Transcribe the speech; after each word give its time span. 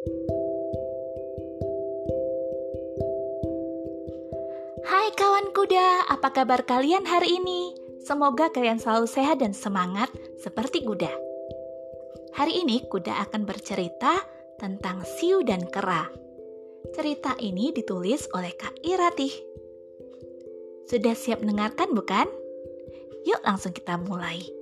Hai 0.00 0.16
kawan 5.12 5.52
kuda, 5.52 6.08
apa 6.08 6.32
kabar 6.32 6.64
kalian 6.64 7.04
hari 7.04 7.36
ini? 7.36 7.76
Semoga 8.00 8.48
kalian 8.48 8.80
selalu 8.80 9.04
sehat 9.04 9.44
dan 9.44 9.52
semangat 9.52 10.08
seperti 10.40 10.88
kuda. 10.88 11.12
Hari 12.32 12.64
ini 12.64 12.80
kuda 12.88 13.28
akan 13.28 13.44
bercerita 13.44 14.24
tentang 14.56 15.04
Siu 15.04 15.44
dan 15.44 15.68
Kera. 15.68 16.08
Cerita 16.96 17.36
ini 17.36 17.68
ditulis 17.68 18.24
oleh 18.32 18.56
Kak 18.56 18.80
Iratih. 18.80 19.36
Sudah 20.88 21.12
siap 21.12 21.44
mendengarkan 21.44 21.92
bukan? 21.92 22.24
Yuk 23.28 23.44
langsung 23.44 23.76
kita 23.76 24.00
mulai. 24.00 24.59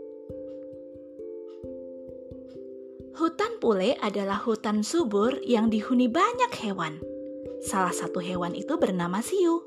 Hutan 3.18 3.58
Pule 3.58 3.98
adalah 3.98 4.38
hutan 4.46 4.86
subur 4.86 5.42
yang 5.42 5.74
dihuni 5.74 6.06
banyak 6.06 6.54
hewan. 6.62 7.02
Salah 7.66 7.90
satu 7.90 8.22
hewan 8.22 8.54
itu 8.54 8.78
bernama 8.78 9.18
Siu. 9.18 9.66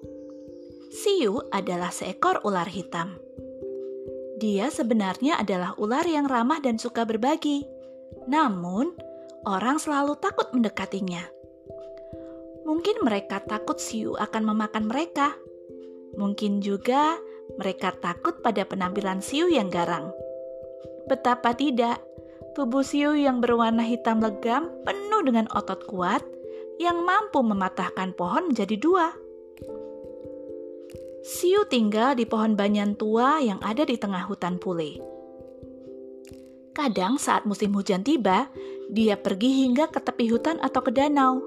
Siu 0.87 1.35
adalah 1.51 1.91
seekor 1.91 2.39
ular 2.47 2.71
hitam. 2.71 3.19
Dia 4.39 4.71
sebenarnya 4.71 5.35
adalah 5.35 5.75
ular 5.75 6.07
yang 6.07 6.31
ramah 6.31 6.63
dan 6.63 6.79
suka 6.79 7.03
berbagi. 7.03 7.67
Namun, 8.31 8.95
orang 9.43 9.83
selalu 9.83 10.15
takut 10.23 10.47
mendekatinya. 10.55 11.27
Mungkin 12.63 13.03
mereka 13.03 13.43
takut 13.43 13.83
Siu 13.83 14.15
akan 14.15 14.47
memakan 14.47 14.87
mereka. 14.87 15.35
Mungkin 16.15 16.63
juga 16.63 17.19
mereka 17.59 17.91
takut 17.99 18.39
pada 18.39 18.63
penampilan 18.63 19.19
Siu 19.19 19.51
yang 19.51 19.67
garang. 19.67 20.07
Betapa 21.11 21.51
tidak, 21.51 21.99
tubuh 22.51 22.83
Siu 22.83 23.15
yang 23.15 23.39
berwarna 23.39 23.83
hitam 23.83 24.19
legam 24.19 24.67
penuh 24.83 25.21
dengan 25.23 25.47
otot 25.55 25.87
kuat 25.87 26.23
yang 26.81 27.03
mampu 27.05 27.39
mematahkan 27.39 28.11
pohon 28.17 28.51
menjadi 28.51 28.75
dua. 28.75 29.13
Siu 31.21 31.63
tinggal 31.69 32.17
di 32.17 32.25
pohon 32.25 32.57
banyan 32.57 32.97
tua 32.97 33.37
yang 33.39 33.61
ada 33.61 33.85
di 33.85 33.95
tengah 33.95 34.25
hutan 34.25 34.57
pule. 34.57 34.97
Kadang 36.73 37.21
saat 37.21 37.45
musim 37.45 37.75
hujan 37.77 38.01
tiba, 38.01 38.49
dia 38.89 39.19
pergi 39.19 39.67
hingga 39.67 39.91
ke 39.91 40.01
tepi 40.01 40.31
hutan 40.31 40.57
atau 40.63 40.81
ke 40.81 40.89
danau. 40.89 41.43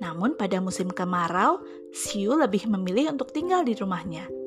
Namun 0.00 0.34
pada 0.34 0.58
musim 0.58 0.90
kemarau, 0.90 1.60
Siu 1.92 2.34
lebih 2.34 2.66
memilih 2.66 3.14
untuk 3.14 3.30
tinggal 3.30 3.62
di 3.62 3.76
rumahnya. 3.76 4.39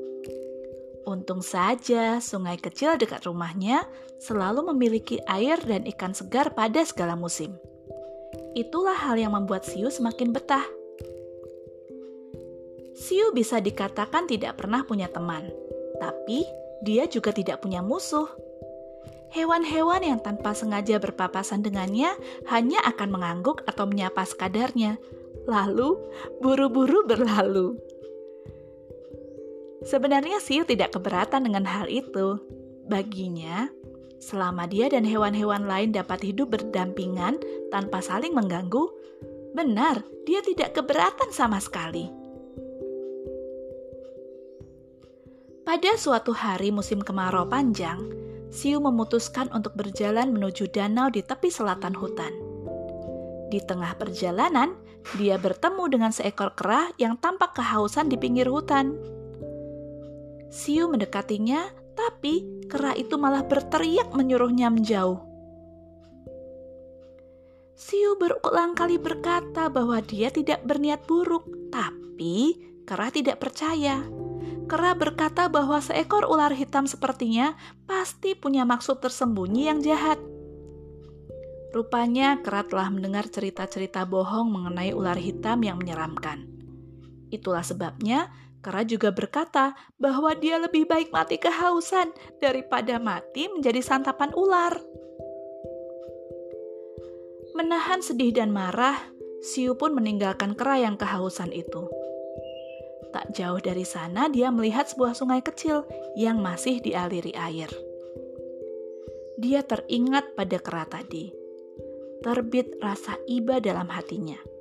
Untung 1.04 1.44
saja 1.44 2.23
sungai 2.23 2.56
kecil 2.56 2.96
dekat 2.96 3.28
rumahnya 3.28 3.84
selalu 4.23 4.72
memiliki 4.72 5.20
air 5.28 5.60
dan 5.60 5.84
ikan 5.84 6.16
segar 6.16 6.56
pada 6.56 6.80
segala 6.88 7.20
musim. 7.20 7.60
Itulah 8.56 8.95
hal 8.95 9.20
yang 9.20 9.36
membuat 9.36 9.68
Siu 9.68 9.92
semakin 9.92 10.32
betah. 10.32 10.64
Siu 12.95 13.36
bisa 13.36 13.60
dikatakan 13.60 14.30
tidak 14.32 14.64
pernah 14.64 14.86
punya 14.88 15.12
teman, 15.12 15.50
tapi 16.00 16.48
dia 16.86 17.04
juga 17.10 17.36
tidak 17.36 17.60
punya 17.60 17.84
musuh. 17.84 18.30
Hewan-hewan 19.34 20.06
yang 20.06 20.20
tanpa 20.22 20.54
sengaja 20.54 21.02
berpapasan 21.02 21.66
dengannya 21.66 22.14
hanya 22.48 22.80
akan 22.86 23.10
mengangguk 23.10 23.66
atau 23.66 23.90
menyapa 23.90 24.23
sekadarnya, 24.23 25.02
lalu 25.50 25.98
buru-buru 26.38 27.04
berlalu. 27.10 27.76
Sebenarnya 29.84 30.39
Siu 30.39 30.64
tidak 30.64 30.95
keberatan 30.95 31.44
dengan 31.44 31.67
hal 31.67 31.92
itu. 31.92 32.39
Baginya, 32.88 33.67
selama 34.23 34.67
dia 34.67 34.88
dan 34.88 35.03
hewan-hewan 35.03 35.67
lain 35.67 35.92
dapat 35.92 36.23
hidup 36.23 36.56
berdampingan 36.56 37.39
tanpa 37.67 38.00
saling 38.00 38.31
mengganggu, 38.31 38.88
benar 39.52 40.04
dia 40.23 40.39
tidak 40.39 40.76
keberatan 40.76 41.30
sama 41.36 41.59
sekali. 41.59 42.08
Pada 45.64 45.95
suatu 45.95 46.36
hari 46.36 46.76
musim 46.76 47.00
kemarau 47.00 47.48
panjang, 47.48 48.00
Siu 48.54 48.77
memutuskan 48.77 49.50
untuk 49.50 49.73
berjalan 49.73 50.30
menuju 50.30 50.70
danau 50.70 51.10
di 51.10 51.26
tepi 51.26 51.50
selatan 51.50 51.98
hutan. 51.98 52.30
Di 53.50 53.58
tengah 53.64 53.98
perjalanan, 53.98 54.77
dia 55.17 55.42
bertemu 55.42 55.83
dengan 55.89 56.11
seekor 56.14 56.54
kera 56.54 56.94
yang 57.02 57.17
tampak 57.17 57.58
kehausan 57.58 58.10
di 58.10 58.17
pinggir 58.20 58.45
hutan. 58.45 58.94
Siu 60.53 60.86
mendekatinya, 60.86 61.65
tapi 61.97 62.45
kera 62.69 62.93
itu 62.93 63.17
malah 63.17 63.41
berteriak 63.41 64.14
menyuruhnya 64.14 64.69
menjauh. 64.69 65.17
Siu 67.73 68.14
berulang 68.21 68.77
kali 68.77 69.02
berkata 69.02 69.65
bahwa 69.73 69.97
dia 70.05 70.30
tidak 70.30 70.61
berniat 70.61 71.09
buruk, 71.09 71.49
tapi 71.73 72.61
kera 72.86 73.09
tidak 73.09 73.41
percaya. 73.41 74.05
Kera 74.69 74.93
berkata 74.93 75.49
bahwa 75.49 75.81
seekor 75.81 76.30
ular 76.30 76.53
hitam 76.53 76.85
sepertinya 76.85 77.58
pasti 77.89 78.37
punya 78.37 78.61
maksud 78.61 79.02
tersembunyi 79.02 79.73
yang 79.73 79.81
jahat. 79.81 80.21
Rupanya 81.73 82.37
Kera 82.45 82.61
telah 82.61 82.93
mendengar 82.93 83.25
cerita-cerita 83.25 84.05
bohong 84.05 84.53
mengenai 84.53 84.93
ular 84.93 85.17
hitam 85.17 85.65
yang 85.65 85.81
menyeramkan. 85.81 86.45
Itulah 87.33 87.65
sebabnya 87.65 88.30
Kera 88.64 88.88
juga 88.88 89.12
berkata 89.12 89.76
bahwa 90.00 90.32
dia 90.40 90.56
lebih 90.56 90.88
baik 90.88 91.12
mati 91.12 91.36
kehausan 91.36 92.16
daripada 92.40 92.96
mati 92.96 93.52
menjadi 93.52 93.84
santapan 93.84 94.32
ular. 94.32 94.80
Menahan 97.54 98.00
sedih 98.00 98.32
dan 98.32 98.56
marah, 98.56 98.98
Siu 99.44 99.76
pun 99.76 99.92
meninggalkan 99.92 100.56
kera 100.56 100.80
yang 100.80 100.96
kehausan 100.96 101.52
itu. 101.52 101.92
Tak 103.12 103.36
jauh 103.36 103.60
dari 103.60 103.84
sana, 103.84 104.32
dia 104.32 104.48
melihat 104.48 104.88
sebuah 104.88 105.12
sungai 105.12 105.44
kecil 105.44 105.84
yang 106.16 106.40
masih 106.40 106.80
dialiri 106.80 107.36
air. 107.36 107.68
Dia 109.36 109.68
teringat 109.68 110.40
pada 110.40 110.64
kera 110.64 110.88
tadi. 110.88 111.36
Terbit 112.24 112.80
rasa 112.80 113.20
iba 113.28 113.60
dalam 113.60 113.92
hatinya. 113.92 114.52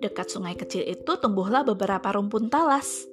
Dekat 0.00 0.28
sungai 0.28 0.52
kecil 0.52 0.84
itu 0.84 1.12
tumbuhlah 1.16 1.64
beberapa 1.64 2.12
rumpun 2.12 2.52
talas. 2.52 3.08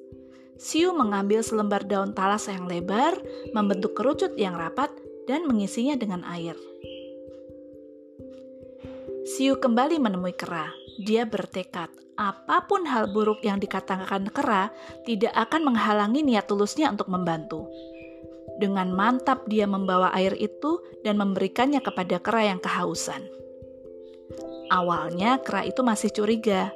Siu 0.59 0.91
mengambil 0.91 1.41
selembar 1.41 1.88
daun 1.88 2.11
talas 2.11 2.45
yang 2.51 2.67
lebar, 2.67 3.16
membentuk 3.55 3.95
kerucut 3.95 4.35
yang 4.35 4.53
rapat, 4.55 4.91
dan 5.23 5.47
mengisinya 5.47 5.95
dengan 5.95 6.21
air. 6.27 6.55
Siu 9.23 9.55
kembali 9.55 10.03
menemui 10.03 10.35
kera. 10.35 10.67
Dia 10.99 11.23
bertekad 11.23 11.89
apa 12.13 12.69
pun 12.69 12.85
hal 12.85 13.09
buruk 13.09 13.41
yang 13.41 13.57
dikatakan 13.57 14.29
kera 14.29 14.69
tidak 15.09 15.33
akan 15.33 15.73
menghalangi 15.73 16.21
niat 16.21 16.45
tulusnya 16.45 16.94
untuk 16.94 17.09
membantu. 17.09 17.65
Dengan 18.61 18.94
mantap 18.94 19.50
dia 19.50 19.65
membawa 19.65 20.13
air 20.13 20.38
itu 20.38 20.77
dan 21.01 21.17
memberikannya 21.17 21.81
kepada 21.81 22.21
kera 22.21 22.53
yang 22.53 22.61
kehausan. 22.61 23.25
Awalnya 24.73 25.38
kera 25.45 25.61
itu 25.69 25.85
masih 25.85 26.09
curiga, 26.09 26.73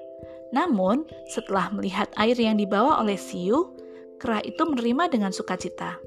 namun 0.53 1.01
setelah 1.33 1.73
melihat 1.73 2.13
air 2.13 2.37
yang 2.37 2.61
dibawa 2.61 3.01
oleh 3.01 3.17
Siu, 3.17 3.73
kera 4.21 4.37
itu 4.45 4.61
menerima 4.61 5.09
dengan 5.09 5.33
sukacita. 5.33 5.97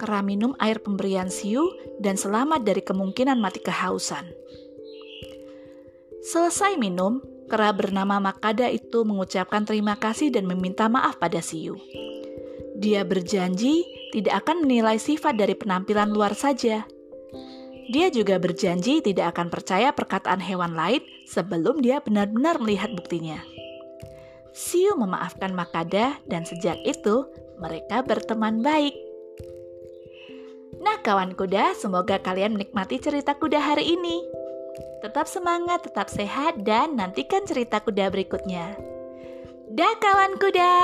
Kera 0.00 0.24
minum 0.24 0.56
air 0.56 0.80
pemberian 0.80 1.28
Siu 1.28 1.68
dan 2.00 2.16
selamat 2.16 2.64
dari 2.64 2.80
kemungkinan 2.80 3.36
mati 3.36 3.60
kehausan. 3.60 4.32
Selesai 6.24 6.80
minum, 6.80 7.20
Kera 7.48 7.72
bernama 7.72 8.20
Makada 8.20 8.68
itu 8.68 9.08
mengucapkan 9.08 9.64
terima 9.64 9.96
kasih 9.96 10.28
dan 10.28 10.44
meminta 10.44 10.84
maaf 10.84 11.16
pada 11.16 11.40
Siu. 11.40 11.80
Dia 12.76 13.08
berjanji 13.08 13.88
tidak 14.12 14.44
akan 14.44 14.68
menilai 14.68 15.00
sifat 15.00 15.40
dari 15.40 15.56
penampilan 15.56 16.12
luar 16.12 16.36
saja. 16.36 16.84
Dia 17.88 18.12
juga 18.12 18.36
berjanji 18.36 19.00
tidak 19.00 19.32
akan 19.32 19.48
percaya 19.48 19.96
perkataan 19.96 20.44
hewan 20.44 20.76
lain 20.76 21.00
sebelum 21.24 21.80
dia 21.80 22.04
benar-benar 22.04 22.60
melihat 22.60 22.92
buktinya. 22.92 23.40
Siu 24.52 24.92
memaafkan 24.92 25.56
Makada 25.56 26.20
dan 26.28 26.44
sejak 26.44 26.76
itu 26.84 27.24
mereka 27.56 28.04
berteman 28.04 28.60
baik. 28.60 28.92
Nah 30.84 31.00
kawan 31.00 31.32
kuda, 31.32 31.74
semoga 31.74 32.20
kalian 32.20 32.54
menikmati 32.60 33.00
cerita 33.00 33.34
kuda 33.34 33.58
hari 33.58 33.96
ini. 33.96 34.20
Tetap 35.00 35.26
semangat, 35.26 35.88
tetap 35.88 36.10
sehat, 36.12 36.62
dan 36.62 36.94
nantikan 36.94 37.46
cerita 37.48 37.80
kuda 37.82 38.10
berikutnya. 38.12 38.78
Dah 39.72 39.94
kawan 39.98 40.38
kuda! 40.38 40.74